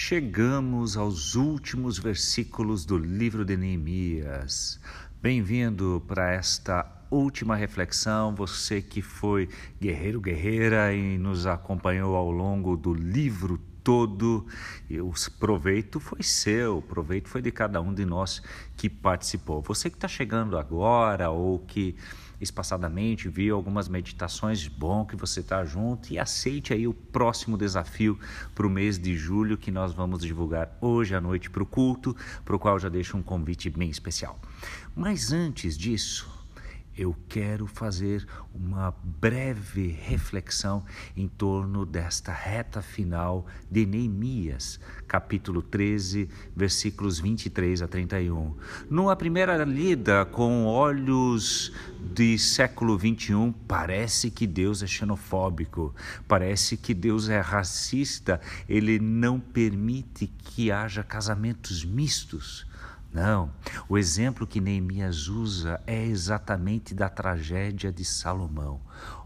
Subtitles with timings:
[0.00, 4.80] Chegamos aos últimos versículos do livro de Neemias.
[5.20, 9.48] Bem-vindo para esta última reflexão, você que foi
[9.78, 14.46] guerreiro, guerreira e nos acompanhou ao longo do livro todo.
[14.88, 18.40] E o proveito foi seu, o proveito foi de cada um de nós
[18.76, 19.60] que participou.
[19.62, 21.96] Você que está chegando agora ou que
[22.40, 28.18] espaçadamente, viu algumas meditações, bom que você está junto e aceite aí o próximo desafio
[28.54, 32.16] para o mês de julho que nós vamos divulgar hoje à noite para o culto,
[32.44, 34.38] para o qual já deixo um convite bem especial.
[34.94, 36.37] Mas antes disso,
[36.98, 40.84] eu quero fazer uma breve reflexão
[41.16, 48.56] em torno desta reta final de Neemias, capítulo 13, versículos 23 a 31.
[48.90, 51.72] Numa primeira lida com olhos
[52.12, 55.94] de século 21, parece que Deus é xenofóbico,
[56.26, 62.66] parece que Deus é racista, ele não permite que haja casamentos mistos.
[63.18, 63.50] Não,
[63.88, 68.80] o exemplo que Neemias usa é exatamente da tragédia de Salomão.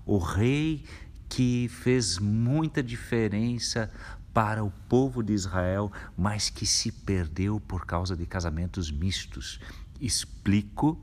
[0.07, 0.87] O rei
[1.29, 3.93] que fez muita diferença
[4.33, 9.61] para o povo de Israel, mas que se perdeu por causa de casamentos mistos.
[10.01, 10.99] Explico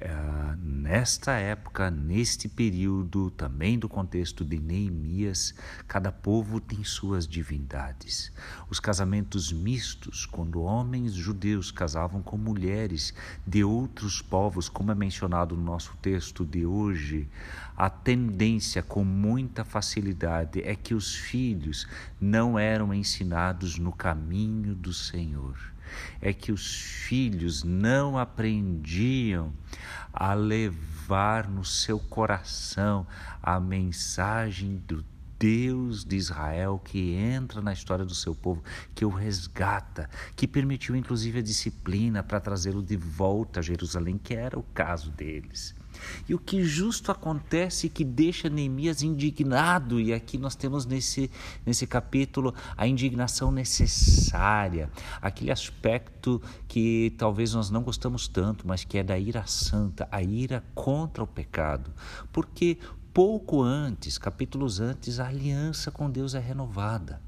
[0.00, 0.14] é,
[0.62, 5.52] nesta época, neste período, também do contexto de Neemias,
[5.88, 8.32] cada povo tem suas divindades.
[8.70, 13.12] Os casamentos mistos, quando homens judeus casavam com mulheres
[13.44, 17.28] de outros povos, como é mencionado no nosso texto de hoje,
[17.76, 21.88] a tendência com muita facilidade é que os filhos
[22.20, 25.58] não eram ensinados no caminho do Senhor
[26.20, 29.52] é que os filhos não aprendiam
[30.12, 33.06] a levar no seu coração
[33.42, 35.04] a mensagem do
[35.38, 38.62] Deus de Israel que entra na história do seu povo,
[38.94, 44.34] que o resgata, que permitiu inclusive a disciplina para trazê-lo de volta a Jerusalém, que
[44.34, 45.74] era o caso deles.
[46.28, 51.30] E o que justo acontece que deixa Neemias indignado, e aqui nós temos nesse,
[51.64, 58.98] nesse capítulo a indignação necessária, aquele aspecto que talvez nós não gostamos tanto, mas que
[58.98, 61.92] é da ira santa, a ira contra o pecado.
[62.32, 62.78] Porque
[63.12, 67.20] pouco antes, capítulos antes, a aliança com Deus é renovada.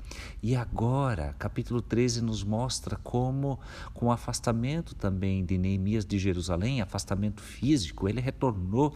[0.43, 3.59] E agora, capítulo 13 nos mostra como,
[3.93, 8.95] com o afastamento também de Neemias de Jerusalém, afastamento físico, ele retornou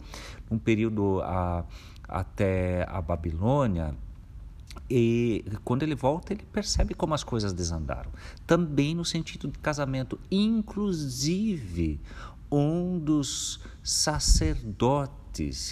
[0.49, 1.65] num período a,
[2.07, 3.95] até a Babilônia,
[4.89, 8.11] e quando ele volta, ele percebe como as coisas desandaram.
[8.45, 10.19] Também no sentido de casamento.
[10.29, 11.99] Inclusive,
[12.51, 15.24] um dos sacerdotes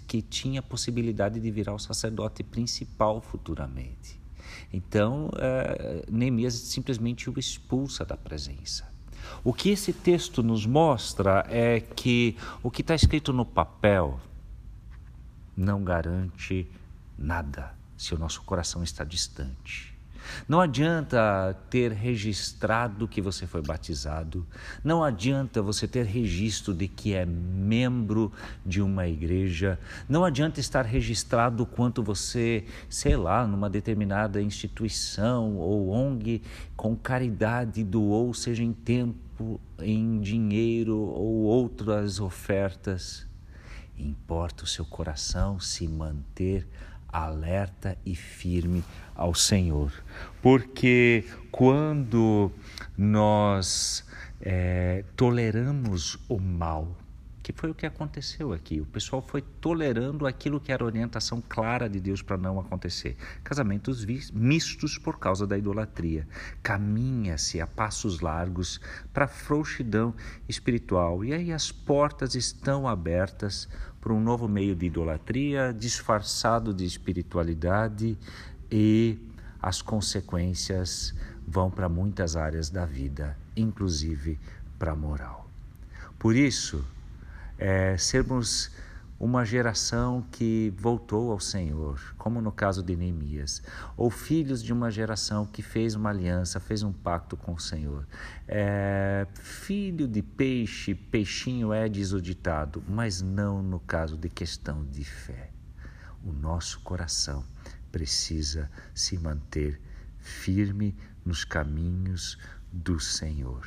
[0.08, 4.20] que tinha possibilidade de virar o sacerdote principal futuramente.
[4.72, 8.92] Então, é, Neemias simplesmente o expulsa da presença.
[9.44, 14.20] O que esse texto nos mostra é que o que está escrito no papel
[15.56, 16.68] não garante
[17.18, 19.93] nada se o nosso coração está distante.
[20.48, 24.46] Não adianta ter registrado que você foi batizado,
[24.84, 28.32] não adianta você ter registro de que é membro
[28.66, 35.90] de uma igreja, não adianta estar registrado quanto você, sei lá, numa determinada instituição ou
[35.90, 36.42] ONG
[36.76, 43.26] com caridade doou, seja em tempo, em dinheiro ou outras ofertas.
[43.98, 46.68] Importa o seu coração se manter
[47.14, 48.84] alerta e firme
[49.16, 49.94] ao Senhor.
[50.42, 52.52] Porque quando
[52.98, 54.04] nós
[54.42, 56.98] é, toleramos o mal,
[57.44, 58.80] que foi o que aconteceu aqui.
[58.80, 63.18] O pessoal foi tolerando aquilo que era orientação clara de Deus para não acontecer.
[63.44, 66.26] Casamentos mistos por causa da idolatria.
[66.64, 68.80] Caminha-se a passos largos
[69.14, 70.16] para a frouxidão
[70.48, 71.26] espiritual.
[71.26, 73.68] E aí as portas estão abertas
[74.00, 78.18] para um novo meio de idolatria disfarçado de espiritualidade
[78.72, 79.20] e
[79.62, 81.14] as consequências
[81.46, 84.40] vão para muitas áreas da vida, inclusive
[84.80, 85.50] para a moral.
[86.18, 86.86] Por isso,
[87.58, 88.72] é, sermos
[89.20, 93.62] uma geração que voltou ao Senhor, como no caso de Neemias,
[93.96, 98.06] ou filhos de uma geração que fez uma aliança, fez um pacto com o Senhor.
[98.48, 104.84] É, filho de peixe, peixinho é, diz o ditado, mas não no caso de questão
[104.84, 105.52] de fé.
[106.22, 107.46] O nosso coração
[107.94, 109.80] precisa se manter
[110.18, 112.38] firme nos caminhos
[112.74, 113.66] do Senhor.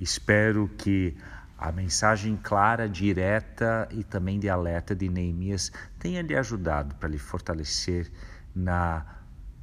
[0.00, 1.16] Espero que
[1.58, 7.18] a mensagem clara, direta e também de alerta de Neemias tenha lhe ajudado para lhe
[7.18, 8.10] fortalecer
[8.54, 9.04] na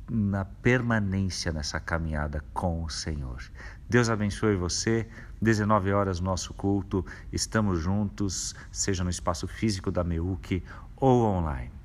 [0.09, 3.44] na permanência nessa caminhada com o Senhor.
[3.88, 5.07] Deus abençoe você.
[5.41, 7.06] 19 horas nosso culto.
[7.31, 10.63] Estamos juntos, seja no espaço físico da MEUC
[10.97, 11.79] ou online.